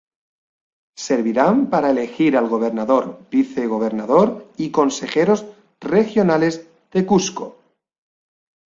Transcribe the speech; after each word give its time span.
Servirán 1.07 1.69
para 1.69 1.91
elegir 1.91 2.35
al 2.35 2.47
gobernador, 2.49 3.21
vicegobernador 3.29 4.47
y 4.57 4.71
consejeros 4.71 5.45
regionales 5.79 6.67
de 6.91 7.05
Cusco. 7.05 7.59